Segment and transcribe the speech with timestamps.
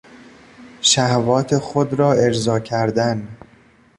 [0.81, 3.27] شهوات خود را ارضا کردن